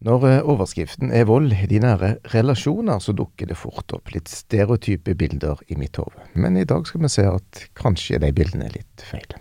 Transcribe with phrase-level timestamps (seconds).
[0.00, 4.32] Når eh, overskriften er vold i de nære relasjoner, så dukker det fort opp litt
[4.32, 6.24] stereotype bilder i mitt hode.
[6.32, 9.36] Men i dag skal vi se at kanskje de bildene er litt feil.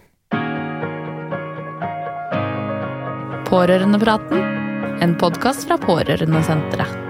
[3.50, 4.44] Pårørendepraten,
[5.00, 7.09] en podkast fra Pårørendesenteret.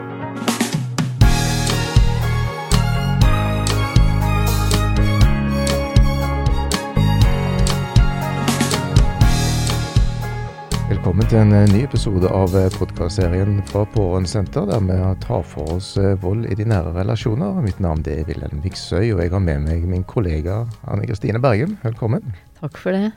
[11.09, 15.71] Velkommen til en eh, ny episode av eh, podkastserien fra Pårørendesenter, der vi tar for
[15.73, 17.55] oss eh, vold i de nære relasjoner.
[17.65, 21.79] Mitt navn er Wilhelm Viksøy, og jeg har med meg min kollega Anne Kristine Bergum.
[21.81, 22.35] Velkommen.
[22.59, 23.09] Takk for det.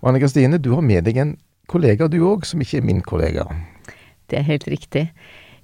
[0.00, 1.34] Og Anne Kristine, du har med deg en
[1.68, 3.44] kollega du òg, som ikke er min kollega.
[4.32, 5.10] Det er helt riktig.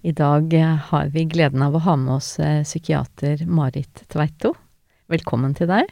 [0.04, 0.52] I dag
[0.92, 2.34] har vi gleden av å ha med oss
[2.68, 4.52] psykiater Marit Tveito.
[5.08, 5.88] Velkommen til deg.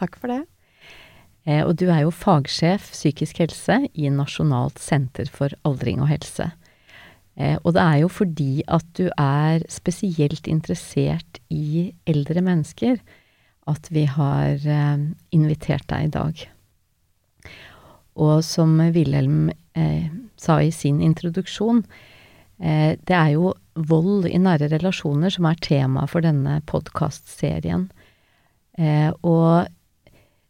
[0.00, 0.46] Takk for det.
[1.44, 6.50] Eh, og du er jo fagsjef psykisk helse i Nasjonalt senter for aldring og helse.
[7.36, 12.98] Eh, og det er jo fordi at du er spesielt interessert i eldre mennesker
[13.70, 16.44] at vi har eh, invitert deg i dag.
[18.14, 21.82] Og som Wilhelm eh, sa i sin introduksjon,
[22.62, 27.88] eh, det er jo vold i nære relasjoner som er tema for denne podkastserien.
[28.78, 29.66] Eh, og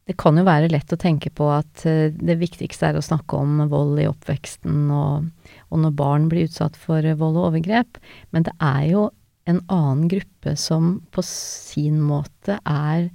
[0.04, 3.38] det kan jo være lett å tenke på at eh, det viktigste er å snakke
[3.40, 5.30] om vold i oppveksten og,
[5.70, 8.00] og, når barn blir utsatt for vold og overgrep,
[8.36, 9.06] men det er jo
[9.48, 13.08] en annen gruppe som på sin måte er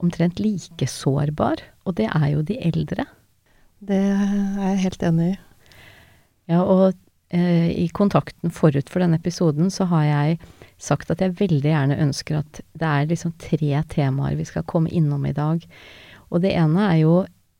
[0.00, 3.06] omtrent like sårbar, og det er jo de eldre.
[3.80, 5.36] Det er jeg helt enig i.
[6.52, 6.92] Ja, og
[7.34, 10.38] eh, i kontakten forut for denne episoden så har jeg
[10.76, 14.92] sagt at jeg veldig gjerne ønsker at det er liksom tre temaer vi skal komme
[14.92, 15.64] innom i dag.
[16.30, 17.16] Og det ene er jo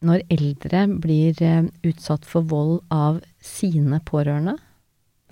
[0.06, 4.56] når eldre blir eh, utsatt for vold av sine pårørende.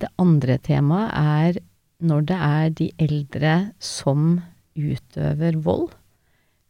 [0.01, 1.61] Det andre temaet er
[2.05, 4.41] når det er de eldre som
[4.75, 5.93] utøver vold.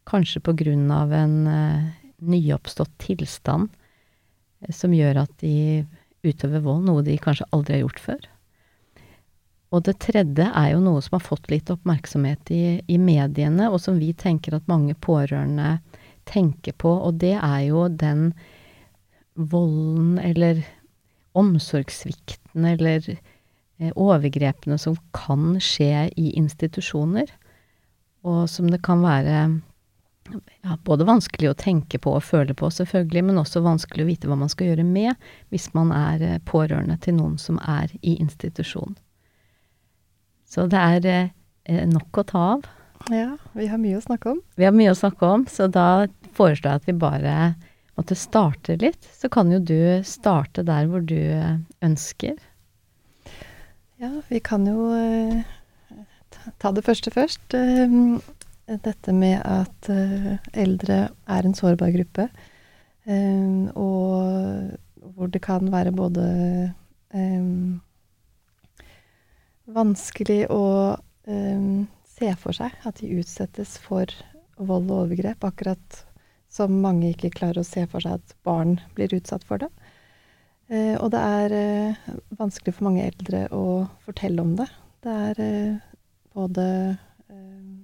[0.06, 1.88] Kanskje på grunn av en uh,
[2.22, 5.82] nyoppstått tilstand uh, som gjør at de
[6.26, 8.28] utøver vold, noe de kanskje aldri har gjort før.
[9.74, 13.80] Og det tredje er jo noe som har fått litt oppmerksomhet i, i mediene, og
[13.82, 15.80] som vi tenker at mange pårørende
[16.26, 18.30] tenker på, og det er jo den
[19.36, 20.64] volden eller
[21.36, 27.30] omsorgssvikten eller eh, overgrepene som kan skje i institusjoner,
[28.26, 29.36] og som det kan være
[30.64, 34.30] ja, både vanskelig å tenke på og føle på, selvfølgelig, men også vanskelig å vite
[34.30, 35.14] hva man skal gjøre med
[35.54, 38.96] hvis man er eh, pårørende til noen som er i institusjon.
[40.46, 42.66] Så det er eh, nok å ta av.
[43.12, 44.42] Ja, vi har mye å snakke om.
[44.58, 47.34] Vi har mye å snakke om, så da foreslår jeg at vi bare
[47.96, 49.06] måtte starte litt.
[49.14, 51.18] Så kan jo du starte der hvor du
[51.84, 52.36] ønsker.
[54.02, 56.00] Ja, vi kan jo uh,
[56.60, 57.54] ta det første først.
[57.54, 58.18] Uh,
[58.66, 59.88] dette med at
[60.58, 60.98] eldre
[61.30, 62.28] er en sårbar gruppe.
[63.78, 64.72] og
[65.14, 66.24] hvor det kan være både
[69.70, 70.64] vanskelig å
[72.16, 74.10] se for seg at de utsettes for
[74.56, 76.04] vold og overgrep, akkurat
[76.52, 79.68] som mange ikke klarer å se for seg at barn blir utsatt for det.
[80.72, 82.06] Eh, og det er eh,
[82.38, 83.66] vanskelig for mange eldre å
[84.06, 84.68] fortelle om det.
[85.04, 85.90] Det er eh,
[86.34, 86.64] både
[87.28, 87.74] eh,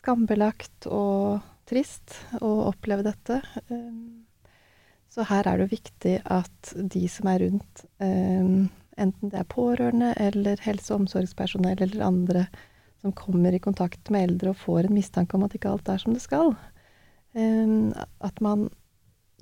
[0.00, 3.40] skambelagt og trist å oppleve dette.
[3.68, 3.94] Eh,
[5.08, 8.50] så her er det viktig at de som er rundt, eh,
[8.98, 12.48] enten det er pårørende eller helse- og omsorgspersonell eller andre,
[13.00, 16.02] som kommer i kontakt med eldre og får en mistanke om at ikke alt er
[16.02, 16.52] som det skal,
[17.38, 18.66] at man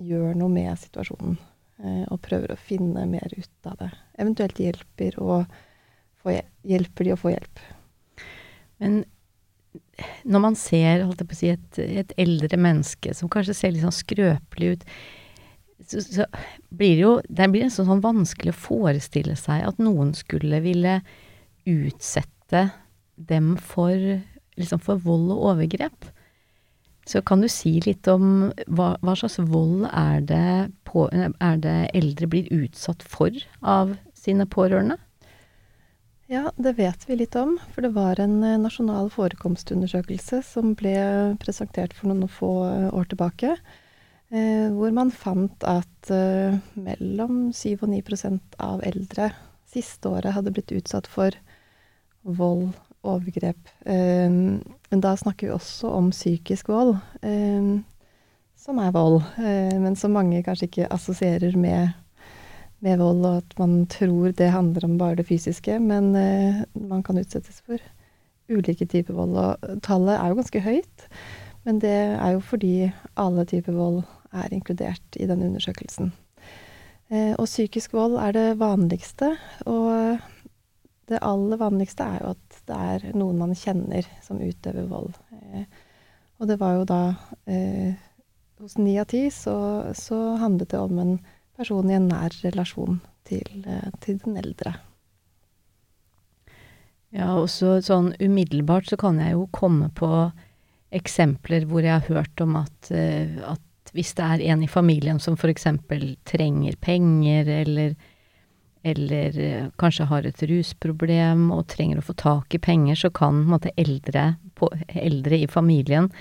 [0.03, 1.37] gjør noe med situasjonen
[1.81, 3.91] uh, og prøver å finne mer ut av det.
[4.21, 5.19] Eventuelt hjelper,
[6.67, 7.61] hjelper de å få hjelp.
[8.83, 8.99] Men
[10.27, 14.85] når man ser si, et, et, eldre menneske som kanskje ser litt sånn skrøpelig ut,
[15.87, 16.25] så, så
[16.73, 20.99] blir det jo Det blir nesten sånn vanskelig å forestille seg at noen skulle ville
[21.69, 22.63] utsette
[23.17, 23.97] dem for,
[24.57, 26.09] liksom for vold og overgrep.
[27.07, 31.77] Så kan du si litt om hva, hva slags vold er det, på, er det,
[31.95, 33.31] eldre blir utsatt for
[33.63, 34.99] av sine pårørende?
[36.27, 37.55] Ja, det vet vi litt om.
[37.71, 40.97] For det var en eh, nasjonal forekomstundersøkelse som ble
[41.39, 43.55] presentert for noen få eh, år tilbake.
[44.27, 49.29] Eh, hvor man fant at eh, mellom 7 og 9 av eldre
[49.71, 51.31] siste året hadde blitt utsatt for
[52.27, 52.73] vold
[53.05, 53.69] overgrep.
[53.85, 57.85] Um, men da snakker vi også om psykisk vold, um,
[58.57, 61.95] som er vold, uh, men som mange kanskje ikke assosierer med
[62.85, 65.79] med vold, og at man tror det handler om bare det fysiske.
[65.79, 67.81] Men eh, man kan utsettes for
[68.49, 69.35] ulike typer vold.
[69.37, 71.07] Og tallet er jo ganske høyt.
[71.67, 76.13] Men det er jo fordi alle typer vold er inkludert i den undersøkelsen.
[77.09, 79.33] Eh, og psykisk vold er det vanligste.
[79.65, 80.21] Og
[81.07, 85.15] det aller vanligste er jo at det er noen man kjenner som utøver vold.
[85.31, 85.63] Eh,
[86.37, 87.01] og det var jo da
[87.49, 87.95] eh,
[88.57, 89.53] Hos ni av ti så,
[89.93, 91.11] så handlet det om en
[91.57, 92.97] person i en nær relasjon
[93.29, 94.71] til, eh, til den eldre.
[97.13, 100.09] Ja, og sånn umiddelbart så kan jeg jo komme på
[100.95, 105.19] eksempler hvor jeg har hørt om at, uh, at hvis det er en i familien
[105.23, 105.67] som f.eks.
[106.27, 107.95] trenger penger, eller,
[108.87, 113.43] eller uh, kanskje har et rusproblem og trenger å få tak i penger, så kan
[113.49, 116.11] måte, eldre, på, eldre i familien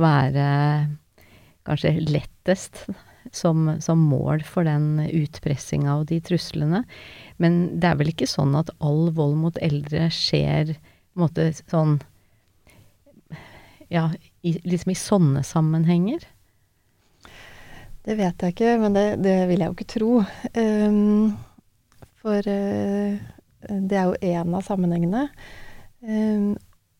[0.00, 0.46] være
[1.64, 2.86] kanskje lettest
[3.32, 6.82] som, som mål for den utpressinga og de truslene.
[7.40, 10.74] Men det er vel ikke sånn at all vold mot eldre skjer
[11.18, 12.00] måte sånn
[13.92, 14.08] Ja,
[14.42, 16.24] i, liksom i sånne sammenhenger?
[18.04, 20.08] Det vet jeg ikke, men det, det vil jeg jo ikke tro.
[20.58, 21.36] Um,
[22.24, 23.16] for uh,
[23.68, 25.26] det er jo én av sammenhengene.
[26.04, 26.54] Um,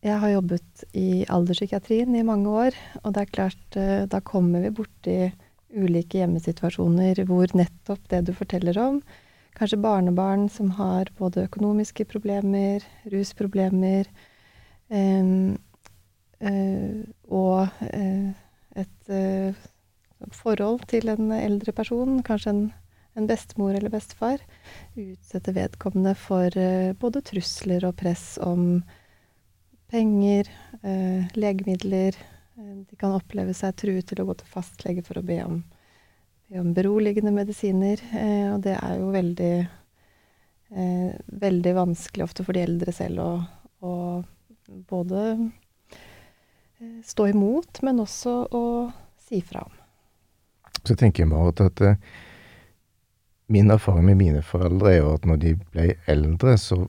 [0.05, 4.65] jeg har jobbet i alderspsykiatrien i mange år, og det er klart, uh, da kommer
[4.65, 5.19] vi borti
[5.75, 9.01] ulike hjemmesituasjoner hvor nettopp det du forteller om,
[9.59, 14.09] kanskje barnebarn som har både økonomiske problemer, rusproblemer
[14.91, 15.55] um,
[16.43, 17.01] uh,
[17.31, 18.31] og uh,
[18.75, 19.15] et
[20.33, 22.65] forhold til en eldre person, kanskje en,
[23.15, 24.43] en bestemor eller bestefar,
[24.99, 26.51] utsette vedkommende for
[26.99, 28.83] både trusler og press om
[29.95, 30.51] penger,
[31.39, 32.19] legemidler,
[32.55, 35.59] de kan oppleve seg truet til å gå til fastlege for å be om,
[36.51, 38.03] be om beroligende medisiner.
[38.15, 39.55] Eh, og det er jo veldig,
[40.71, 43.31] eh, veldig vanskelig ofte for de eldre selv å,
[43.83, 43.95] å
[44.91, 48.65] både eh, stå imot, men også å
[49.27, 49.81] si fra om.
[50.85, 51.99] Så tenker jeg bare at eh,
[53.47, 56.85] min erfaring med mine foreldre er jo at når de ble eldre, så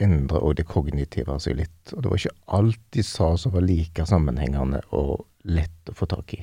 [0.00, 1.92] endra òg det kognitive seg litt.
[1.92, 6.08] Og det var ikke alt de sa som var like sammenhengende og lett å få
[6.10, 6.40] tak i.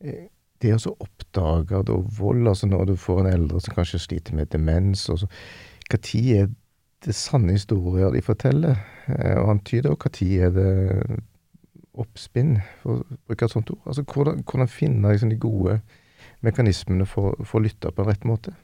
[0.00, 0.26] Eh,
[0.64, 4.52] det å oppdage da vold, altså når du får en eldre som kanskje sliter med
[4.52, 5.32] demens og så,
[5.86, 6.48] Hva tid er
[7.06, 8.80] det sanne historier de forteller?
[9.06, 11.20] Eh, og antyder, og hva tid er det
[11.96, 13.84] oppspinn, for å bruke et sånt ord?
[13.86, 15.78] Altså hvordan, hvordan finne liksom, de gode
[16.46, 18.54] mekanismene for å lytte på en rett måte?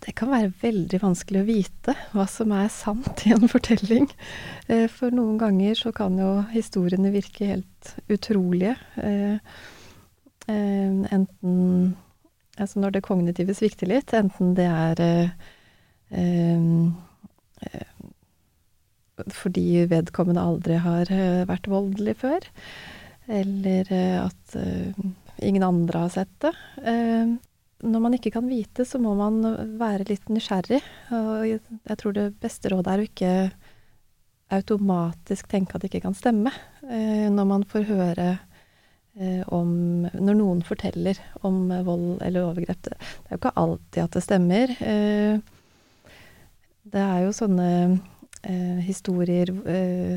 [0.00, 4.06] Det kan være veldig vanskelig å vite hva som er sant i en fortelling.
[4.70, 8.76] Eh, for noen ganger så kan jo historiene virke helt utrolige.
[8.96, 9.36] Eh,
[10.48, 11.96] eh, enten
[12.60, 14.98] Altså når det kognitive svikter litt, enten det er
[19.32, 21.08] fordi vedkommende aldri har
[21.48, 22.44] vært voldelig før,
[23.32, 23.94] eller
[24.26, 24.58] at
[25.42, 26.52] ingen andre har sett det
[27.80, 29.40] når man ikke kan vite, så må man
[29.80, 30.80] være litt nysgjerrig.
[31.16, 33.32] Og jeg tror det beste rådet er å ikke
[34.50, 36.52] automatisk tenke at det ikke kan stemme.
[36.84, 38.28] Eh, når man får høre
[39.16, 42.82] eh, om Når noen forteller om vold eller overgrep.
[42.82, 44.76] Det, er jo ikke alltid at det stemmer.
[44.80, 45.40] Eh,
[46.90, 47.68] det er jo sånne
[48.80, 49.50] historier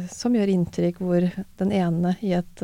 [0.07, 1.25] som gjør inntrykk, hvor
[1.59, 2.61] den ene i et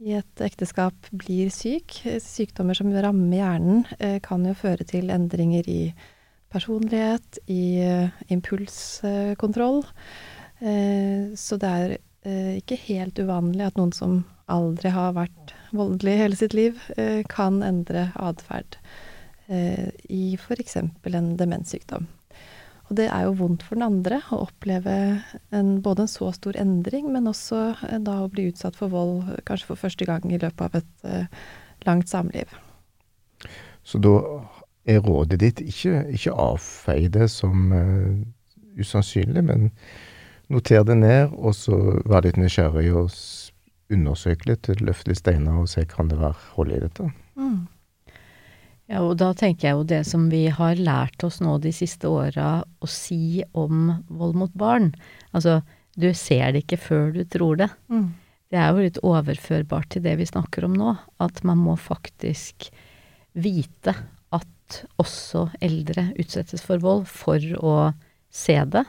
[0.00, 2.00] i et ekteskap blir syk.
[2.24, 5.94] Sykdommer som rammer hjernen, eh, kan jo føre til endringer i
[6.50, 9.84] personlighet, i eh, impulskontroll.
[10.60, 14.18] Eh, så det er ikke helt uvanlig at noen som
[14.52, 16.76] aldri har vært voldelig hele sitt liv,
[17.32, 18.76] kan endre atferd
[19.48, 20.76] i f.eks.
[20.76, 22.10] en demenssykdom.
[22.90, 24.94] Og det er jo vondt for den andre å oppleve
[25.54, 29.28] en, både en så stor endring, men også eh, da å bli utsatt for vold
[29.46, 31.44] kanskje for første gang i løpet av et uh,
[31.86, 32.50] langt samliv.
[33.86, 34.16] Så da
[34.90, 38.18] er rådet ditt ikke, ikke avfei det som uh,
[38.80, 39.70] usannsynlig, men
[40.50, 41.78] noter det ned, og så
[42.10, 43.14] vær litt nysgjerrig og
[43.90, 47.06] undersøke litt, løfte litt steiner og se kan det være hold i dette.
[47.38, 47.68] Mm.
[48.90, 52.10] Ja, og da tenker jeg jo det som vi har lært oss nå de siste
[52.10, 54.90] åra å si om vold mot barn.
[55.30, 55.60] Altså,
[55.94, 57.70] du ser det ikke før du tror det.
[57.92, 58.08] Mm.
[58.50, 60.96] Det er jo litt overførbart til det vi snakker om nå.
[61.22, 62.66] At man må faktisk
[63.38, 63.94] vite
[64.34, 67.74] at også eldre utsettes for vold for å
[68.26, 68.82] se det.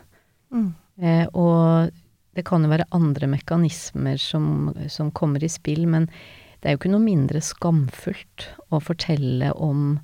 [0.50, 0.72] Mm.
[0.98, 1.94] Eh, og
[2.34, 6.10] det kan jo være andre mekanismer som, som kommer i spill, men
[6.62, 9.96] det er jo ikke noe mindre skamfullt å fortelle om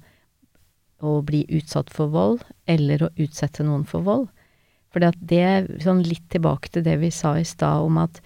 [1.05, 4.31] å bli utsatt for vold, eller å utsette noen for vold.
[4.89, 5.43] For det,
[5.83, 8.17] sånn litt tilbake til det vi sa i stad om at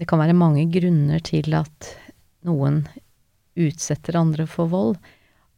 [0.00, 1.90] det kan være mange grunner til at
[2.48, 2.86] noen
[3.60, 4.96] utsetter andre for vold.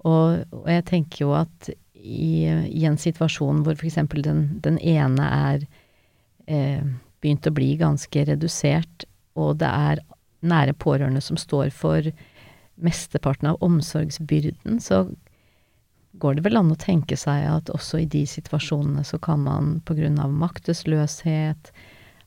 [0.02, 1.70] Og, og jeg tenker jo at
[2.02, 4.00] i, i en situasjon hvor f.eks.
[4.26, 5.66] Den, den ene er
[6.50, 6.82] eh,
[7.22, 9.06] begynt å bli ganske redusert,
[9.38, 10.02] og det er
[10.42, 12.08] nære pårørende som står for
[12.82, 15.06] mesteparten av omsorgsbyrden, så
[16.12, 19.74] går det vel an å tenke seg at også i de situasjonene så kan man
[20.22, 21.72] av maktesløshet,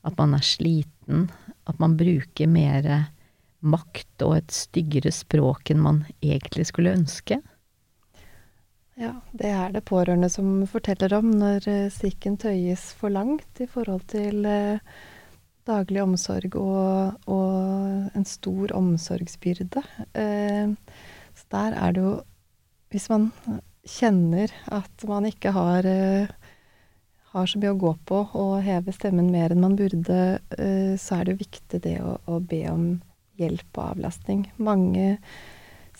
[0.05, 1.29] at man er sliten,
[1.65, 3.10] at man bruker mer
[3.65, 7.39] makt og et styggere språk enn man egentlig skulle ønske?
[8.95, 13.67] Ja, det er det pårørende som forteller om når uh, strikken tøyes for langt i
[13.67, 14.79] forhold til uh,
[15.67, 19.84] daglig omsorg og, og, en stor omsorgsbyrde.
[20.13, 20.74] Eh,
[21.36, 22.15] så der er det jo
[22.93, 23.31] Hvis man
[23.84, 25.84] kjenner at man ikke har,
[27.34, 30.19] har så mye å gå på og heve stemmen mer enn man burde,
[31.01, 32.86] så er det jo viktig det å, å be om
[33.41, 34.45] hjelp og avlastning.
[34.55, 35.17] Mange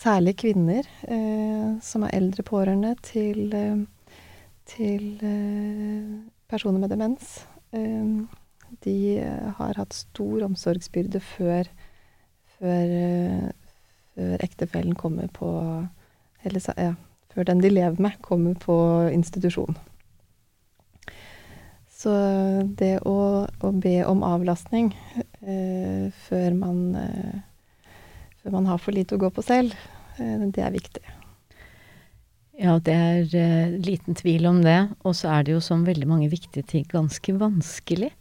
[0.00, 4.16] særlig kvinner eh, som er eldre pårørende til, eh,
[4.68, 6.16] til eh,
[6.48, 7.38] personer med demens.
[8.66, 11.68] Eh, de eh, har hatt stor omsorgsbyrde før,
[12.58, 13.50] før, eh,
[14.14, 15.50] før ektefellen kommer på
[16.46, 16.94] Eller ja,
[17.34, 18.76] før den de lever med, kommer på
[19.10, 19.76] institusjon.
[21.90, 22.12] Så
[22.78, 24.92] det å, å be om avlastning
[26.28, 26.94] før man
[28.46, 29.74] før man har for lite å gå på selv.
[30.22, 31.02] Eh, det er viktig.
[32.56, 34.78] Ja, det er uh, liten tvil om det.
[35.02, 38.12] Og så er det jo som veldig mange viktige ting ganske vanskelig.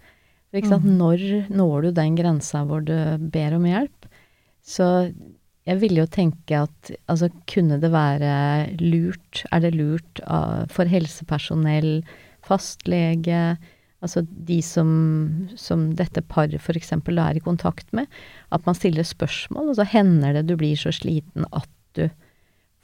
[0.56, 0.86] Ikke sant?
[0.88, 0.98] Mm.
[1.00, 2.96] Når når du den grensa hvor du
[3.34, 4.08] ber om hjelp?
[4.66, 4.88] Så
[5.66, 8.34] jeg ville jo tenke at altså, kunne det være
[8.82, 12.04] lurt, er det lurt uh, for helsepersonell,
[12.46, 13.56] fastlege,
[14.06, 14.90] altså de som,
[15.58, 16.94] som dette paret f.eks.
[16.94, 18.06] er i kontakt med,
[18.54, 22.06] at man stiller spørsmål, og så hender det du blir så sliten at du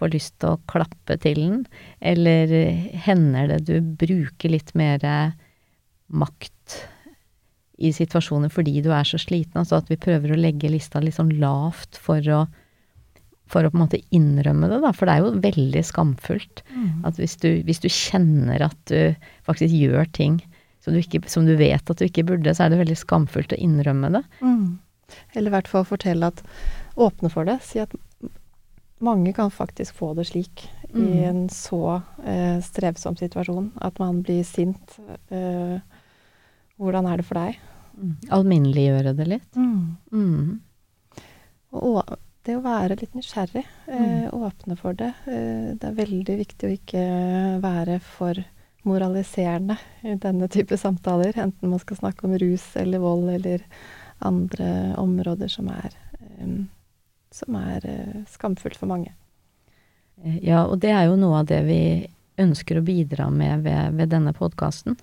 [0.01, 1.59] får lyst til å klappe til den,
[2.01, 2.49] eller
[3.05, 5.05] hender det du bruker litt mer
[6.09, 6.79] makt
[7.81, 11.17] i situasjoner fordi du er så sliten, altså at vi prøver å legge lista litt
[11.17, 12.45] sånn lavt for å
[13.51, 14.93] for å på en måte innrømme det, da.
[14.95, 16.61] For det er jo veldig skamfullt.
[16.71, 17.01] Mm.
[17.09, 19.11] At hvis du, hvis du, kjenner at du
[19.43, 20.37] faktisk gjør ting
[20.79, 23.51] som du, ikke, som du, vet at du ikke burde, så er det veldig skamfullt
[23.51, 24.23] å innrømme det.
[24.39, 24.79] Mm.
[25.35, 26.39] Eller i hvert fall fortelle at
[27.01, 27.57] Åpne for det.
[27.63, 27.93] Si at
[29.01, 31.01] mange kan faktisk få det slik mm.
[31.01, 34.97] i en så eh, strevsom situasjon at man blir sint.
[35.31, 35.79] Eh,
[36.81, 37.59] hvordan er det for deg?
[37.95, 38.17] Mm.
[38.37, 39.55] Alminneliggjøre det litt.
[39.55, 39.97] Mm.
[40.11, 40.59] mm.
[41.81, 42.01] Og
[42.45, 43.63] det å være litt nysgjerrig.
[43.87, 44.33] Eh, mm.
[44.33, 45.11] åpne for det.
[45.29, 47.05] Eh, det er veldig viktig å ikke
[47.63, 48.41] være for
[48.87, 51.37] moraliserende i denne type samtaler.
[51.37, 53.65] Enten man skal snakke om rus eller vold eller
[54.25, 55.93] andre områder som er,
[56.41, 56.69] um,
[57.33, 59.13] som er uh, skamfullt for mange.
[60.23, 61.81] Eh, ja, og det er jo noe av det vi
[62.41, 64.97] ønsker å bidra med ved, ved denne podkasten.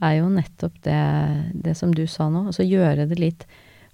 [0.00, 1.00] Er jo nettopp det,
[1.54, 2.46] det, som du sa nå.
[2.48, 3.46] Altså gjøre det litt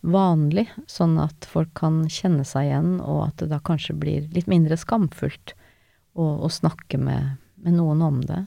[0.06, 4.46] vanlig, sånn at folk kan kjenne seg igjen, og at det da kanskje blir litt
[4.50, 5.56] mindre skamfullt
[6.14, 8.44] å, å snakke med, med noen om det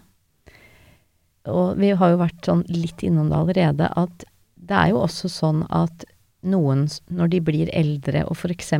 [1.49, 4.25] og vi har jo vært sånn litt innom det allerede, at
[4.69, 6.05] det er jo også sånn at
[6.45, 8.73] noen, når de blir eldre og f.eks.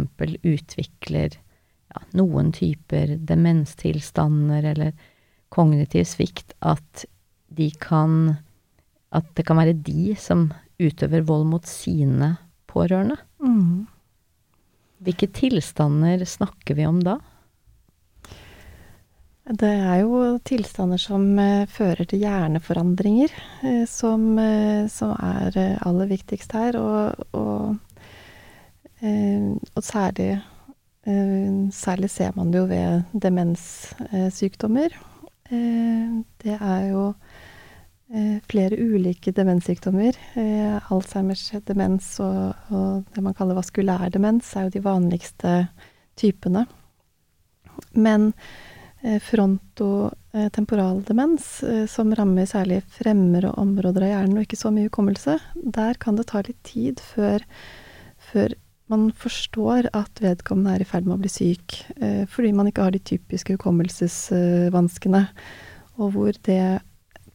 [0.43, 4.93] utvikler ja, noen typer demenstilstander eller
[5.53, 7.05] kognitiv svikt, at
[7.49, 8.37] de kan
[9.15, 10.49] At det kan være de som
[10.79, 12.35] utøver vold mot sine
[12.69, 13.17] pårørende.
[13.41, 13.87] Mm.
[14.99, 17.17] Hvilke tilstander snakker vi om da?
[19.49, 23.31] Det er jo tilstander som uh, fører til hjerneforandringer,
[23.63, 26.77] uh, som, uh, som, er aller viktigst her.
[26.77, 27.77] Og, og,
[28.99, 30.41] og særlig,
[31.71, 34.91] særlig ser man det jo ved demenssykdommer.
[35.49, 37.13] det er jo
[38.49, 40.15] flere ulike demenssykdommer.
[40.89, 45.53] Alzheimers demens og, og det man kaller vaskulær demens er jo de vanligste
[46.17, 46.63] typene.
[47.93, 48.31] Men
[49.01, 54.89] Eh, frontotemporal demens, eh, som rammer særlig fremre områder av hjernen og ikke så mye
[54.89, 57.45] hukommelse, der kan det ta litt tid før,
[58.19, 58.57] før
[58.91, 62.89] man forstår at vedkommende er i ferd med å bli syk, eh, fordi man ikke
[62.89, 65.29] har de typiske hukommelsesvanskene,
[65.95, 66.81] og hvor det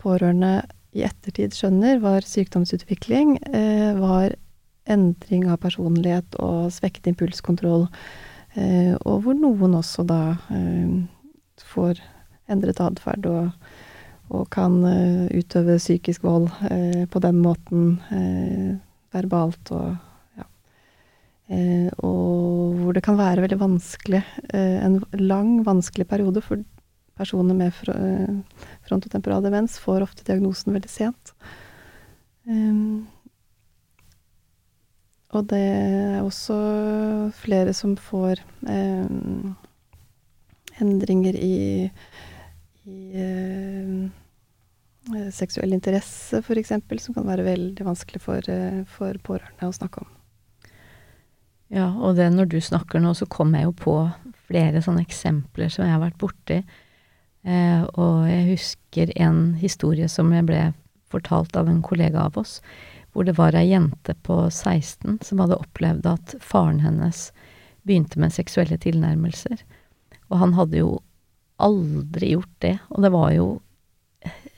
[0.05, 0.59] pårørende
[0.95, 3.39] i ettertid skjønner var sykdomsutvikling,
[3.99, 4.37] var
[4.87, 7.89] endring av personlighet og svekket impulskontroll,
[9.03, 10.37] og hvor noen også da
[11.75, 11.99] får
[12.53, 13.49] endret atferd og,
[14.29, 14.77] og, kan
[15.35, 16.51] utøve psykisk vold
[17.11, 17.97] på den måten
[19.15, 19.97] verbalt og
[20.39, 20.47] ja.
[22.07, 24.23] og hvor det kan være veldig vanskelig,
[24.55, 26.63] en lang, vanskelig periode for
[27.19, 27.75] personer med
[28.89, 31.35] frontotemporal demens får ofte diagnosen veldig sent.
[32.45, 33.07] Um,
[35.35, 36.57] og det er også
[37.35, 39.55] flere som får um,
[40.83, 41.89] endringer i,
[42.87, 44.13] i um,
[45.35, 50.13] seksuell interesse, f.eks., som kan være veldig vanskelig for, eh, for, pårørende å snakke om.
[51.75, 53.97] Ja, og det når du snakker nå, så kommer jeg jo på
[54.47, 56.61] flere sånne eksempler som jeg har vært borti.
[57.45, 60.61] Eh, og jeg husker en historie som jeg ble
[61.13, 62.59] fortalt av en kollega av oss
[63.15, 67.29] hvor det var ei jente på 16 som hadde opplevd at faren hennes
[67.87, 69.61] begynte med seksuelle tilnærmelser.
[70.33, 70.97] Og han hadde jo
[71.63, 73.47] aldri gjort det, og det var jo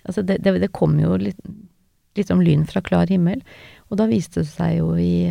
[0.06, 1.40] Altså, det, det, det kom jo litt,
[2.14, 3.40] litt om lyn fra klar himmel.
[3.90, 5.26] Og da viste det seg jo i,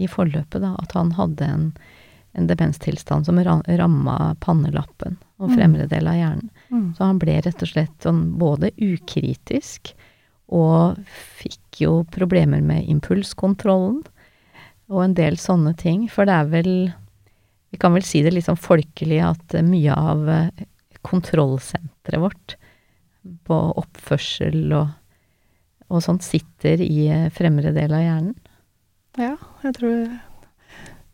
[0.00, 1.66] i forløpet da, at han hadde en,
[2.36, 5.54] en demenstilstand som ramma pannelappen og mm.
[5.56, 6.50] fremre del av hjernen.
[6.68, 6.90] Mm.
[6.96, 9.94] Så han ble rett og slett sånn både ukritisk
[10.52, 11.00] og
[11.40, 14.02] fikk jo problemer med impulskontrollen
[14.92, 16.06] og en del sånne ting.
[16.12, 16.72] For det er vel
[17.74, 20.60] Vi kan vel si det litt sånn folkelig at mye av eh,
[21.04, 22.54] kontrollsenteret vårt
[23.44, 24.92] på oppførsel og,
[25.90, 28.36] og sånt sitter i eh, fremre del av hjernen.
[29.18, 29.34] Ja,
[29.66, 29.98] jeg tror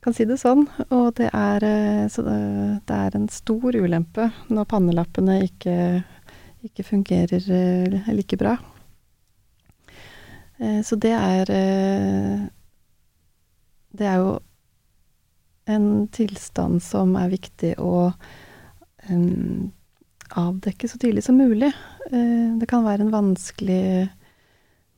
[0.03, 0.67] kan si det sånn.
[0.91, 5.77] Og det er, eh, så det, er en stor ulempe når pannelappene ikke,
[6.67, 7.47] ikke fungerer
[8.11, 8.57] like bra.
[10.59, 12.49] Eh, så det er eh,
[13.93, 14.39] Det er jo
[15.69, 18.11] en tilstand som er viktig å
[20.33, 21.69] avdekke så tidlig som mulig.
[22.09, 24.09] Det kan være en vanskelig,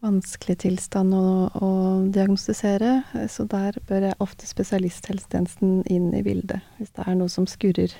[0.05, 1.25] vanskelig tilstand å,
[1.57, 1.71] å,
[2.13, 2.99] diagnostisere,
[3.31, 7.95] så der bør jeg ofte spesialisthelsetjenesten inn i bildet, hvis det er noe som skurrer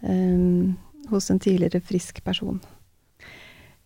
[0.00, 0.72] eh,
[1.10, 2.60] hos en tidligere frisk person.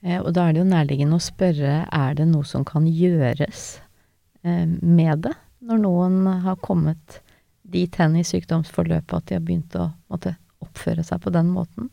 [0.02, 3.80] Eh, og da er det jo nærliggende å spørre er det noe som kan gjøres
[4.46, 5.34] eh, med det,
[5.66, 7.20] når noen har kommet
[7.70, 11.90] dit hen i sykdomsforløpet at de har begynt å måtte oppføre seg på den måten?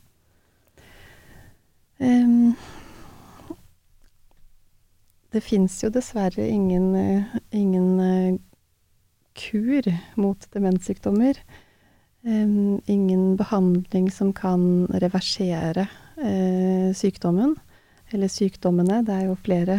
[1.98, 2.54] Um,
[5.34, 6.94] det fins jo dessverre ingen,
[7.52, 8.38] ingen uh,
[9.38, 11.40] kur mot demenssykdommer.
[12.28, 15.86] Ingen behandling som kan reversere
[16.20, 17.54] uh, sykdommen
[18.12, 19.78] eller sykdommene, det er jo flere,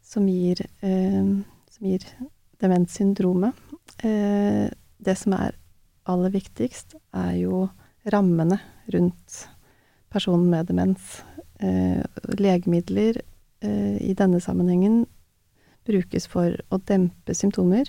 [0.00, 2.06] som, gir, som gir
[2.56, 3.52] demenssyndromet.
[4.00, 5.58] Det som er
[6.08, 7.66] aller viktigst, er jo
[8.08, 8.56] rammene
[8.94, 9.42] rundt
[10.08, 11.18] personen med demens.
[12.40, 13.20] Legemidler
[13.60, 15.00] i denne sammenhengen
[15.88, 17.88] brukes for å dempe symptomer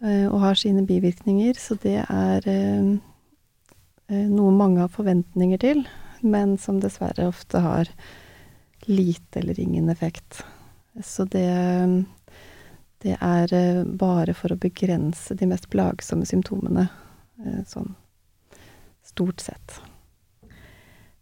[0.00, 2.46] og har sine bivirkninger, så det er
[4.06, 5.82] noe mange har forventninger til
[6.20, 7.88] men som dessverre ofte har
[8.80, 10.44] lite eller ingen effekt.
[11.04, 12.04] Så det,
[12.98, 16.88] det er eh, bare for å begrense de mest plagsomme symptomene,
[17.44, 17.94] eh, sånn
[19.06, 19.80] stort sett.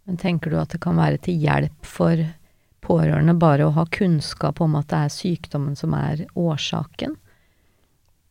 [0.09, 2.25] Men tenker du at det kan være til hjelp for
[2.85, 7.17] pårørende bare å ha kunnskap om at det er sykdommen som er årsaken?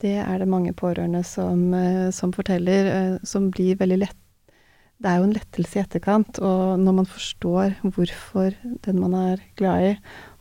[0.01, 4.23] Det er det mange pårørende som, eh, som forteller, som blir veldig lett
[4.97, 6.39] det er jo en lettelse i etterkant.
[6.41, 8.55] Og når man forstår hvorfor
[8.85, 9.91] den man er glad i,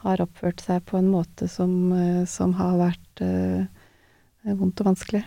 [0.04, 3.66] har oppført seg på en måte som, eh, som har vært eh,
[4.46, 5.24] vondt og vanskelig.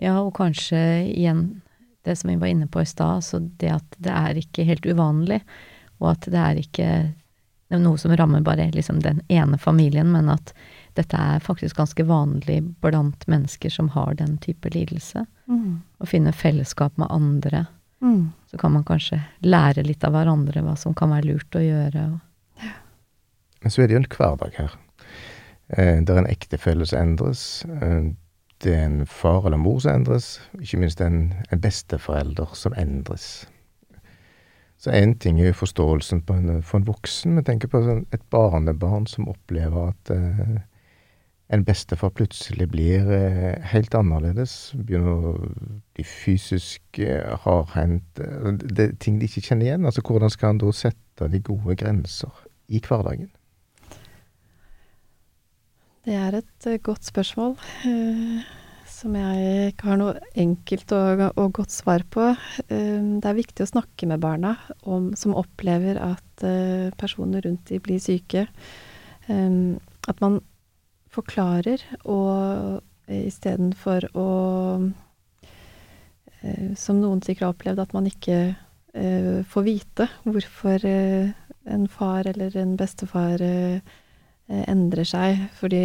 [0.00, 0.78] Ja, og kanskje
[1.10, 1.60] igjen
[2.06, 4.86] det som vi var inne på i stad, så det at det er ikke helt
[4.88, 5.42] uvanlig,
[6.00, 6.90] og at det er ikke
[7.70, 10.50] det er noe som rammer bare liksom den ene familien, men at
[10.98, 15.22] dette er faktisk ganske vanlig blant mennesker som har den type lidelse.
[15.46, 15.78] Mm.
[16.02, 17.68] Å finne fellesskap med andre.
[18.02, 18.32] Mm.
[18.50, 22.08] Så kan man kanskje lære litt av hverandre hva som kan være lurt å gjøre.
[23.62, 24.74] Men så er det jo en hverdag her.
[25.70, 27.44] Eh, det er en ektefelle som endres.
[27.70, 28.10] Eh,
[28.64, 30.40] det er en far eller mor som endres.
[30.58, 33.44] Ikke minst en, en besteforelder som endres.
[34.80, 38.22] Så én ting er jo forståelsen en, for en voksen, men tenk på sånn, et
[38.32, 40.54] barnebarn som opplever at eh,
[41.50, 44.72] en bestefar plutselig blir eh, helt annerledes.
[44.78, 45.32] Begynner å
[45.96, 48.22] bli fysisk eh, hardhendt.
[48.22, 49.88] Eh, det er ting de ikke kjenner igjen.
[49.88, 53.28] Altså Hvordan skal han da sette de gode grenser i hverdagen?
[56.06, 57.58] Det er et godt spørsmål.
[59.00, 62.30] Som jeg ikke har noe enkelt og, og godt svar på.
[62.68, 67.70] Um, det er viktig å snakke med barna om, som opplever at uh, personer rundt
[67.70, 68.46] de blir syke.
[69.30, 69.78] Um,
[70.10, 70.40] at man
[71.10, 74.26] forklarer, og istedenfor å
[74.80, 80.86] uh, Som noen sikkert har opplevd, at man ikke uh, får vite hvorfor
[81.70, 83.42] en far eller en bestefar
[84.50, 85.42] endrer seg.
[85.58, 85.82] Fordi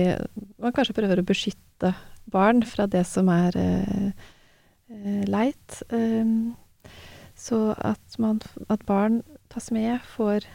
[0.64, 1.92] man kanskje prøver å beskytte
[2.32, 4.12] barn fra det som er eh,
[4.90, 5.84] eh, leit.
[5.90, 6.56] Um,
[7.36, 10.48] så at, man, at barn tas med, får,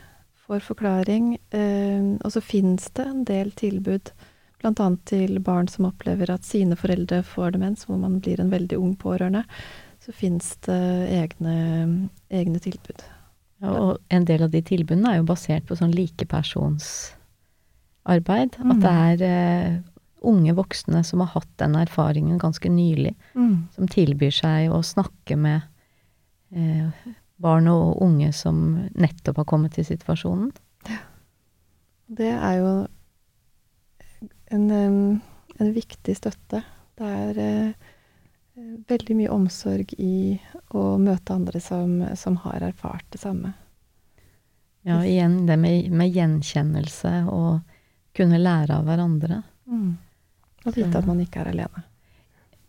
[0.46, 1.38] får forklaring.
[1.52, 4.12] Um, og så finnes det en del tilbud,
[4.60, 4.88] bl.a.
[5.08, 8.96] til barn som opplever at sine foreldre får demens, hvor man blir en veldig ung
[8.98, 9.44] pårørende.
[10.00, 11.56] Så finnes det egne,
[12.32, 13.00] egne tilbud.
[13.60, 18.56] Ja, og en del av de tilbudene er jo basert på sånn likepersonsarbeid.
[18.56, 18.70] Mm.
[18.72, 19.84] At det er eh,
[20.20, 23.68] unge voksne som har hatt den erfaringen ganske nylig, mm.
[23.74, 25.60] som tilbyr seg å snakke med
[26.52, 26.88] eh,
[27.40, 30.50] barn og unge som nettopp har kommet til situasjonen.
[30.88, 31.00] Ja.
[32.10, 32.70] Det er jo
[34.50, 34.66] en,
[35.56, 36.62] en viktig støtte.
[36.98, 37.88] Det er eh,
[38.90, 40.36] veldig mye omsorg i
[40.76, 43.54] å møte andre som, som har erfart det samme.
[44.82, 47.60] Ja, igjen det med, med gjenkjennelse og
[48.16, 49.42] kunne lære av hverandre.
[49.68, 49.98] Mm.
[50.66, 51.84] Og vite at man ikke er alene.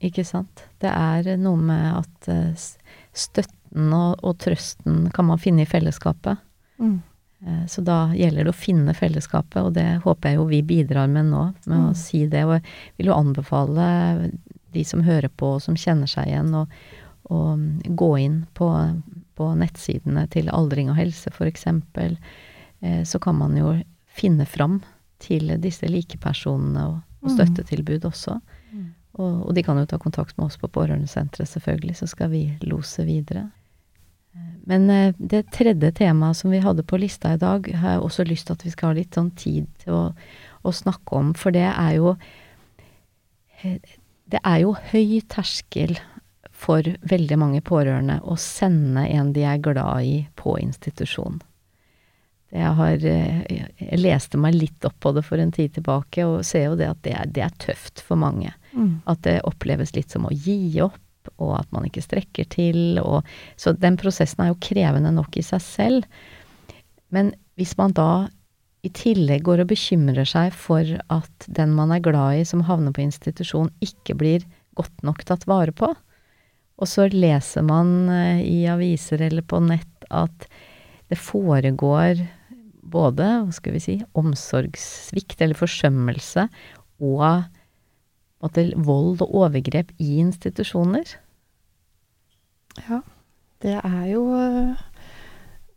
[0.02, 0.64] Ikke sant.
[0.82, 2.68] Det er noe med at eh,
[3.14, 6.42] støtten og, og trøsten kan man finne i fellesskapet.
[6.82, 7.00] Mm.
[7.46, 11.12] Eh, så da gjelder det å finne fellesskapet, og det håper jeg jo vi bidrar
[11.12, 11.86] med nå, med mm.
[11.90, 12.46] å si det.
[12.48, 12.66] Og jeg
[12.98, 13.86] vil jo anbefale
[14.72, 16.66] de som hører på og som kjenner seg igjen, å,
[17.30, 17.42] å
[17.86, 18.72] gå inn på,
[19.38, 21.68] på, nettsidene til Aldring og helse, f.eks.
[21.68, 23.76] Eh, så kan man jo
[24.12, 24.82] finne fram
[25.22, 27.36] til disse likepersonene og og mm.
[27.38, 28.38] støttetilbud også.
[28.72, 28.92] Mm.
[29.20, 32.46] Og, og, de kan jo ta kontakt med oss på Pårørendesenteret, selvfølgelig, så skal vi
[32.64, 33.50] lose videre.
[34.70, 38.26] Men eh, det tredje temaet som vi hadde på lista i dag, har jeg også
[38.30, 40.04] lyst til at vi skal ha litt sånn tid til å,
[40.64, 42.16] å snakke om, for det er jo
[44.32, 46.00] Det er jo høy terskel
[46.50, 51.42] for veldig mange pårørende å sende en de er glad i, på institusjon.
[52.52, 56.44] Jeg, har, eh, jeg leste meg litt opp på det for en tid tilbake, og
[56.48, 58.52] ser jo det at det er, det er tøft for mange.
[58.76, 59.00] Mm.
[59.12, 61.00] At det oppleves litt som å gi opp,
[61.38, 63.00] og at man ikke strekker til.
[63.00, 63.24] Og,
[63.56, 66.22] så den prosessen er jo krevende nok i seg selv.
[67.14, 68.28] Men hvis man da
[68.82, 72.96] i tillegg går og bekymrer seg for at den man er glad i som havner
[72.96, 74.48] på institusjon, ikke blir
[74.80, 75.92] godt nok tatt vare på,
[76.82, 80.48] og så leser man eh, i aviser eller på nett at
[81.12, 82.24] det foregår
[82.92, 86.48] både, hva skal vi si, omsorgssvikt eller forsømmelse
[87.02, 87.26] og
[88.42, 91.16] måtte, vold og overgrep i institusjoner.
[92.88, 93.02] Ja,
[93.62, 94.80] det er jo uh,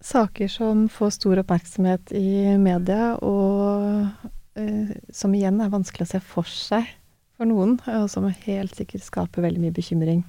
[0.04, 4.08] saker som får stor oppmerksomhet i media, og
[4.56, 6.88] uh, som igjen er vanskelig å se for seg
[7.34, 10.22] for noen, og som helt sikkert skaper veldig mye bekymring.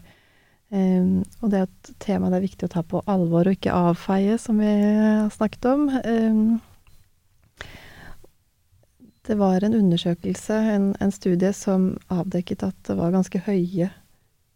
[0.74, 3.76] Um, og det er et tema det er viktig å ta på alvor og ikke
[3.76, 5.86] avfeie, som vi har snakket om.
[6.02, 6.48] Um,
[9.28, 13.90] det var en undersøkelse, en, en, studie, som avdekket at det var ganske høye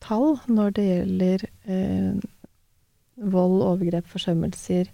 [0.03, 2.19] tall når det gjelder eh,
[3.19, 4.91] vold, overgrep, forsømmelser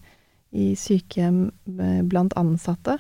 [0.56, 2.98] i sykehjem eh, blant ansatte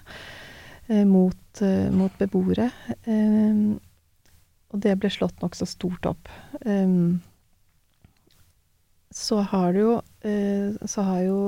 [0.87, 2.69] eh, mot, eh, mot, beboere.
[3.07, 3.63] Eh,
[4.73, 6.31] og det ble slått nokså stort opp.
[6.65, 7.15] Eh,
[9.15, 9.93] så har det jo
[10.89, 11.41] Så har jo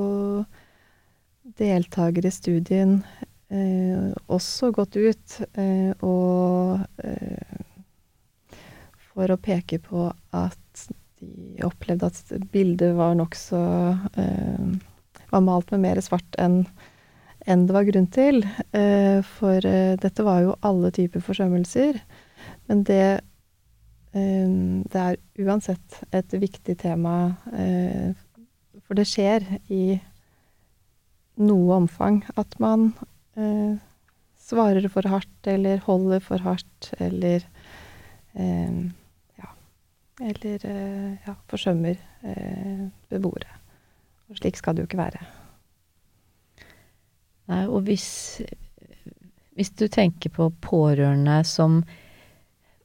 [1.57, 7.61] deltakere i studien eh, også gått ut eh, og eh,
[9.13, 10.83] For å peke på at
[11.17, 13.61] de opplevde at bildet var nokså
[14.19, 14.67] eh,
[15.31, 16.65] Var malt med mer svart enn
[17.47, 18.41] enn det var grunn til.
[18.75, 22.01] Eh, for eh, dette var jo alle typer forsømmelser.
[22.67, 23.21] Men det
[24.17, 27.35] det er uansett et viktig tema,
[28.87, 29.99] for det skjer i
[31.37, 32.87] noe omfang at man
[33.37, 33.77] eh,
[34.47, 37.43] svarer for hardt eller holder for hardt eller
[38.33, 38.77] eh,
[39.39, 39.49] ja,
[40.21, 43.59] eller eh, ja, forsømmer eh, beboere.
[44.27, 45.23] Og slik skal det jo ikke være.
[47.47, 48.41] Nei, og hvis,
[49.55, 51.79] hvis du tenker på pårørende som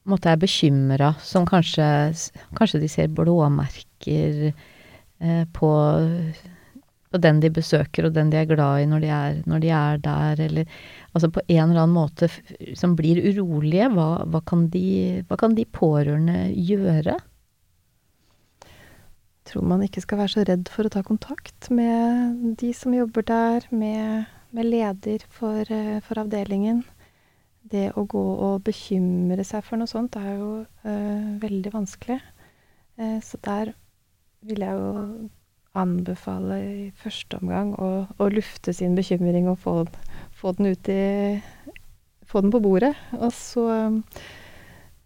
[0.06, 1.84] måtte er bekymra, som kanskje,
[2.58, 5.70] kanskje de ser blåmerker eh, på
[7.12, 9.72] og den de besøker, og den de er glad i når de er, når de
[9.76, 10.78] er der, eller
[11.12, 12.28] altså på en eller annen måte
[12.78, 14.86] som blir urolige, hva, hva, kan de,
[15.28, 17.18] hva kan de pårørende gjøre?
[19.42, 22.94] Jeg tror man ikke skal være så redd for å ta kontakt med de som
[22.94, 26.84] jobber der, med, med leder for, eh, for avdelingen.
[27.72, 30.50] Det å gå og bekymre seg for noe sånt er jo
[30.86, 32.20] eh, veldig vanskelig.
[32.98, 33.74] Eh, så der
[34.46, 35.28] vil jeg jo
[35.78, 39.76] anbefale i første omgang å, å lufte sin bekymring og få,
[40.36, 41.02] få den ut i
[42.32, 42.94] Få den på bordet.
[43.18, 43.62] Og så,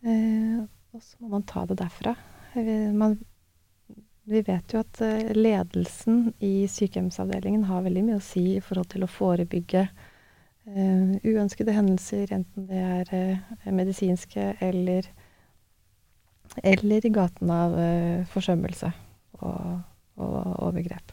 [0.07, 0.59] eh,
[0.95, 2.13] og så må man ta det derfra.
[2.95, 3.17] Man
[4.27, 8.89] vi vet jo at eh, ledelsen i sykehjemsavdelingen har veldig mye å si i forhold
[8.91, 15.07] til å forebygge eh, uønskede hendelser, enten det er eh, medisinske eller,
[16.59, 18.91] eller i gaten av uh, forsømmelse
[19.39, 19.85] og,
[20.17, 21.13] og overgrep.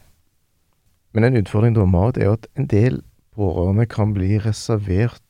[1.14, 3.02] Men en utfordring da, Marit, er jo at en del
[3.36, 5.20] pårørende kan bli reservert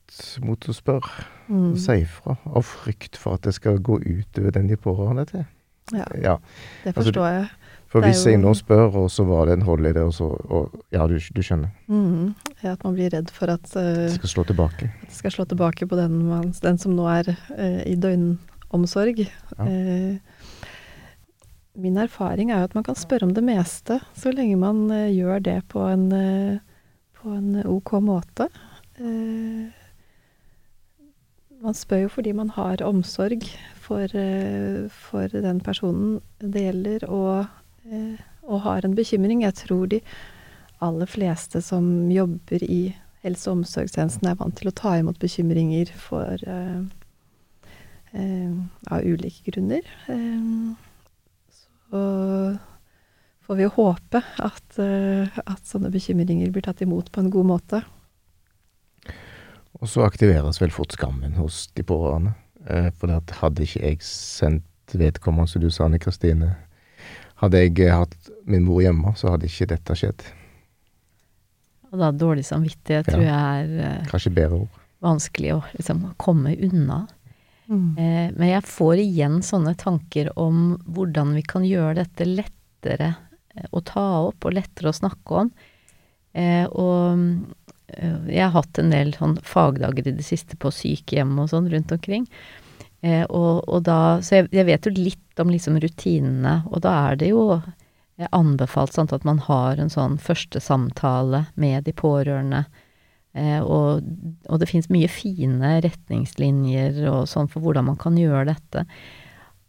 [0.44, 1.72] mot å spørre Mm.
[1.72, 5.44] og si ifra, av frykt for at det skal gå utover den de pårørende til.
[5.92, 6.37] Ja, Ja,
[6.84, 7.48] det altså, forstår jeg.
[7.92, 10.24] For hvis jeg nå spør, og så var det en hold i det, og så
[10.50, 11.68] og, Ja, du, du skjønner.
[11.87, 12.34] Mm.
[12.62, 14.88] Ja, at man blir redd for at, uh, Det skal slå tilbake.
[15.02, 19.28] at det skal slå tilbake på den, den som nå er uh, i døgnomsorg.
[19.58, 19.64] Ja.
[19.68, 20.16] Eh,
[21.74, 25.10] min erfaring er jo at man kan spørre om det meste, så lenge man eh,
[25.14, 26.58] gjør det på en, eh,
[27.18, 28.48] på en ok måte.
[28.98, 29.72] Eh,
[31.64, 33.46] man spør jo fordi man har omsorg
[33.80, 37.46] for, eh, for den personen det gjelder, og,
[37.90, 39.42] eh, og har en bekymring.
[39.42, 40.00] Jeg tror de
[40.84, 45.90] aller fleste som jobber i helse- og omsorgstjenesten er vant til å ta imot bekymringer
[45.96, 46.82] for eh,
[48.14, 48.52] eh,
[48.92, 49.82] av ulike grunner.
[50.12, 50.74] Eh,
[51.94, 52.59] så
[53.46, 57.46] får vi jo håpe at, eh, at sånne bekymringer blir tatt imot på en god
[57.46, 57.83] måte.
[59.80, 62.35] Og så aktiveres vel fort skammen hos de pårørende.
[62.66, 66.54] Eh, for at hadde ikke jeg sendt vedkommende, som du sa, Anne Kristine
[67.42, 70.22] Hadde jeg eh, hatt min mor hjemme, så hadde ikke dette skjedd.
[71.92, 73.12] Og da dårlig samvittighet Ja.
[73.12, 74.80] tror jeg er Kanskje bedre ord.
[75.02, 77.02] vanskelig å liksom komme unna.
[77.66, 77.98] Mm.
[77.98, 83.14] Eh, men jeg får igjen sånne tanker om hvordan vi kan gjøre dette lettere
[83.55, 85.53] eh, å ta opp, og lettere å snakke om.
[86.35, 87.24] Eh, og
[87.88, 91.70] eh, jeg har hatt en del sånn fagdager i det siste på sykehjem og sånn
[91.72, 92.29] rundt omkring.
[93.05, 96.94] Eh, og, og da, så jeg, jeg vet jo litt om liksom rutinene, og da
[97.11, 101.92] er det jo eh, anbefalt sant, at man har en sånn første samtale med de
[101.96, 102.64] pårørende.
[103.35, 104.05] Eh, og,
[104.47, 108.85] og det finnes mye fine retningslinjer og sånn for hvordan man kan gjøre dette.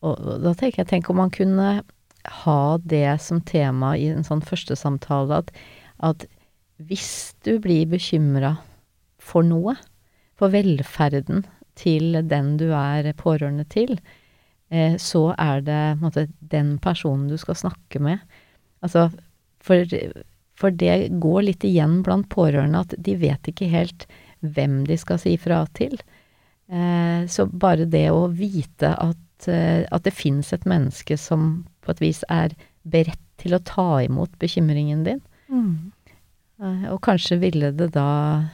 [0.05, 1.69] Og, og da tenker jeg, tenk om man kunne
[2.45, 5.51] ha det som tema i en sånn første samtale, at,
[6.05, 6.27] at
[6.81, 8.55] hvis du blir bekymra
[9.21, 9.75] for noe,
[10.35, 11.45] for velferden
[11.79, 13.97] til den du er pårørende til,
[14.69, 18.21] eh, så er det måte, den personen du skal snakke med.
[18.85, 19.09] Altså,
[19.63, 19.85] for,
[20.55, 24.05] for det går litt igjen blant pårørende at de vet ikke helt
[24.45, 25.97] hvem de skal si fra til.
[26.71, 31.91] Eh, så bare det å vite at, eh, at det fins et menneske som på
[31.91, 32.55] et vis er
[32.87, 35.91] beredt til å ta imot bekymringen din, Mm.
[36.59, 38.49] Eh, Og kanskje ville det da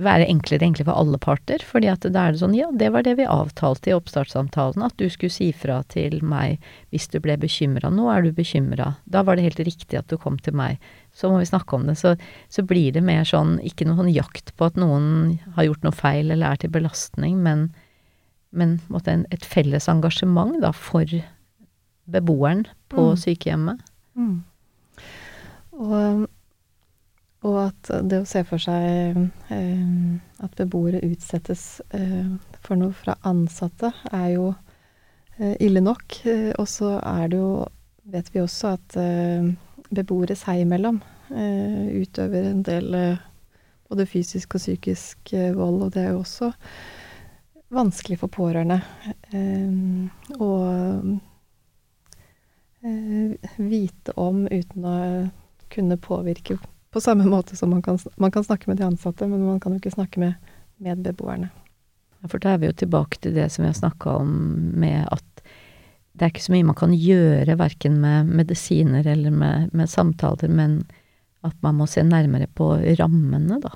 [0.00, 3.04] være enklere egentlig for alle parter, fordi at da er det sånn, ja, det var
[3.04, 7.36] det vi avtalte i oppstartssamtalen, at du skulle si fra til meg hvis du ble
[7.40, 7.90] bekymra.
[7.92, 8.94] Nå er du bekymra.
[9.04, 10.80] Da var det helt riktig at du kom til meg.
[11.12, 11.98] Så må vi snakke om det.
[12.00, 12.14] Så,
[12.48, 15.96] så blir det mer sånn, ikke noen sånn jakt på at noen har gjort noe
[15.96, 17.68] feil eller er til belastning, men,
[18.50, 21.04] men måtte, et felles engasjement da for
[22.10, 23.18] beboeren på Mm.
[23.22, 23.82] sykehjemmet.
[24.18, 24.38] Mm.
[25.80, 26.24] Og,
[27.46, 29.16] og at det å se for seg
[29.52, 29.84] eh,
[30.44, 32.28] at beboere utsettes eh,
[32.60, 34.50] for noe fra ansatte, er jo
[35.38, 36.20] eh, ille nok.
[36.60, 37.64] Og så er det jo,
[38.12, 38.98] vet vi også, at
[39.90, 41.00] beboere seg imellom
[41.30, 42.94] utøver en del
[43.90, 46.50] både fysisk og psykisk vold, og det er jo også
[47.70, 48.80] vanskelig for pårørende.
[52.82, 54.96] Eh, vite om uten å
[55.68, 56.56] kunne påvirke
[56.90, 59.72] på samme måte som man kan, man kan snakke med de ansatte, men man kan
[59.74, 61.50] jo ikke snakke med medbeboerne.
[62.20, 64.32] Ja, For da er vi jo tilbake til det som vi har snakka om
[64.80, 65.26] med at
[66.18, 70.50] det er ikke så mye man kan gjøre, verken med medisiner eller med, med samtaler,
[70.52, 70.82] men
[71.46, 73.72] at man må se nærmere på rammene, da.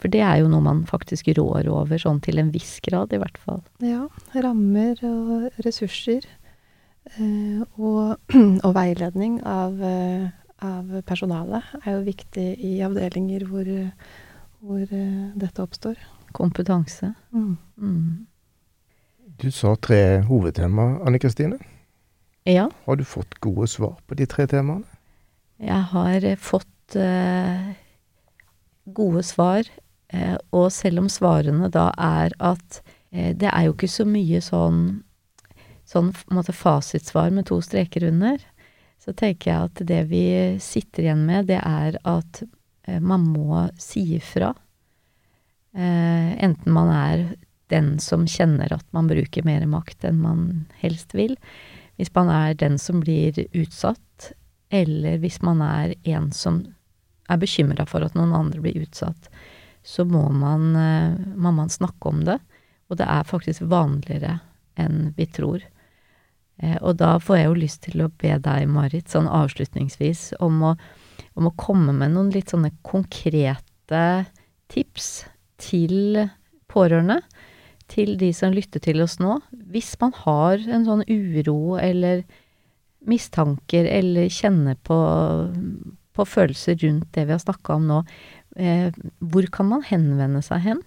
[0.00, 3.20] For det er jo noe man faktisk rår over, sånn til en viss grad i
[3.20, 3.60] hvert fall.
[3.84, 6.26] Ja, rammer og ressurser.
[7.18, 8.16] Eh, og,
[8.64, 10.30] og, veiledning av, eh,
[10.64, 13.70] av, personalet er jo viktig i avdelinger hvor,
[14.62, 16.00] hvor dette oppstår.
[16.32, 17.12] Kompetanse.
[17.34, 17.56] Mm.
[17.76, 18.26] Mm.
[19.42, 21.58] Du sa tre hovedtema, Anne Kristine.
[22.44, 22.70] Ja.
[22.84, 24.86] Har du fått gode svar på de tre temaene?
[25.62, 27.70] Jeg har fått uh,
[28.90, 29.68] gode svar,
[30.14, 32.80] uh, og selv om svarene da er at
[33.14, 35.02] uh, det er jo ikke så mye sånn
[35.92, 38.40] sånn måte, fasitsvar med to streker under,
[39.02, 40.24] så tenker jeg at det vi
[40.62, 42.42] sitter igjen med, det er at
[43.02, 44.52] man må si ifra.
[45.74, 47.24] enten man er
[47.72, 50.42] den som kjenner at man bruker mer makt enn man
[50.82, 51.36] helst vil.
[51.96, 54.32] Hvis man er den som blir utsatt,
[54.72, 56.62] eller hvis man er en som
[57.30, 59.28] er bekymra for at noen andre blir utsatt,
[59.82, 62.38] så må man, eh, må man, snakke om det.
[62.90, 64.38] Og det er faktisk vanligere
[64.80, 65.64] enn vi tror.
[66.62, 70.62] Eh, og da får jeg jo lyst til å be deg, Marit, sånn avslutningsvis, om
[70.70, 70.74] å,
[71.38, 74.04] om å komme med noen litt sånne konkrete
[74.72, 75.10] tips
[75.62, 76.28] til
[76.72, 77.20] pårørende
[77.92, 79.36] til de som lytter til oss nå,
[79.72, 82.22] hvis man har en sånn uro eller
[83.08, 84.96] mistanker eller kjenner på,
[86.14, 88.00] på følelser rundt det vi har snakka om nå,
[88.56, 90.82] eh, hvor kan man henvende seg hen?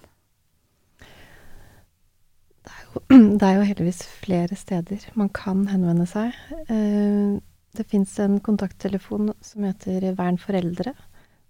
[3.39, 6.35] Det er, jo, heldigvis flere steder man kan henvende seg.
[6.71, 7.35] Eh,
[7.75, 10.93] det fins en kontakttelefon som heter Vern foreldre,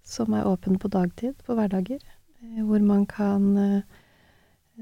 [0.06, 2.02] som er åpen på dagtid på hverdager,
[2.42, 4.02] eh, hvor man kan eh,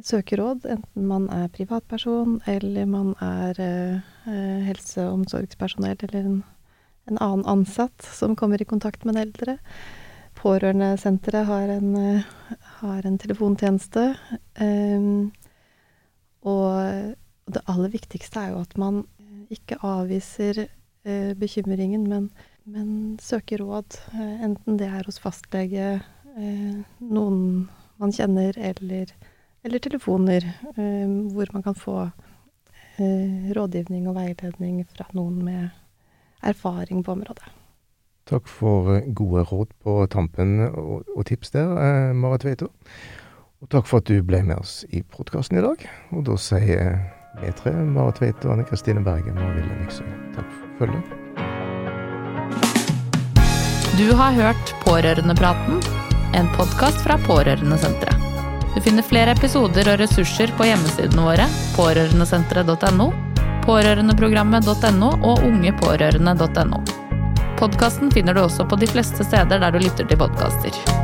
[0.02, 3.60] søke råd, enten man er privatperson eller man er
[4.24, 6.40] helse- og omsorgspersonell eller en,
[7.06, 9.58] en, annen ansatt som kommer i kontakt med en eldre.
[10.40, 11.76] Pårørendesenteret har
[12.80, 14.14] har en telefontjeneste.
[14.58, 15.43] Eh,
[16.44, 17.14] og
[17.50, 19.04] det aller viktigste er jo at man
[19.52, 22.30] ikke avviser eh, bekymringen, men,
[22.64, 23.98] men, søker råd.
[24.14, 25.98] Eh, enten det er hos fastlege,
[26.36, 27.68] eh, noen
[28.00, 29.12] man kjenner, eller
[29.64, 30.44] eller telefoner,
[30.76, 32.10] eh, hvor man kan få
[32.98, 35.68] eh, rådgivning og veiledning fra noen med
[36.44, 37.48] erfaring på området.
[38.28, 42.68] Takk for eh, gode råd på tampen og, og tips der, Mara Veito.
[43.64, 45.80] Og takk for at du ble med oss i podkasten i dag.
[46.12, 46.98] Og da sier
[47.40, 51.04] vi tre, Marit og Anne Kristine Bergen og Wilhelm Nyksøy, takk for følget.
[53.96, 55.80] Du har hørt Pårørendepraten,
[56.36, 58.20] en podkast fra Pårørendesenteret.
[58.74, 61.46] Du finner flere episoder og ressurser på hjemmesidene våre
[61.78, 63.08] pårørendesenteret.no,
[63.64, 66.82] pårørendeprogrammet.no og ungepårørende.no.
[67.56, 71.03] Podkasten finner du også på de fleste steder der du lytter til podkaster.